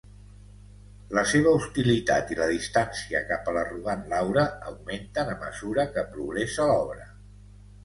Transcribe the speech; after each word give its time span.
La 1.17 1.23
seva 1.31 1.51
hostilitat 1.57 2.33
i 2.37 2.37
la 2.39 2.47
distància 2.53 3.21
cap 3.33 3.53
a 3.53 3.55
l'arrogant 3.59 4.03
Laura 4.15 4.47
augmenten 4.73 5.31
a 5.37 5.39
mesura 5.45 5.89
que 5.95 6.09
progressa 6.17 6.69
l'obra. 6.75 7.09